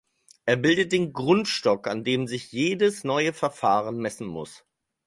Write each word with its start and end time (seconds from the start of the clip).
Er 0.47 0.55
bildet 0.55 0.93
den 0.93 1.13
Grundstock, 1.13 1.85
an 1.87 2.03
dem 2.03 2.25
sich 2.25 2.51
jedes 2.51 3.03
neue 3.03 3.33
Verfahren 3.33 3.97
messen 3.97 4.25
muss. 4.25 4.65